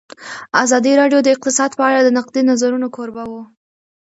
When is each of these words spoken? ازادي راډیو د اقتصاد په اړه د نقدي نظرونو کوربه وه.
ازادي 0.63 0.91
راډیو 1.01 1.19
د 1.23 1.27
اقتصاد 1.35 1.71
په 1.77 1.83
اړه 1.89 1.99
د 2.03 2.09
نقدي 2.17 2.41
نظرونو 2.51 2.87
کوربه 2.95 3.23
وه. 3.31 3.43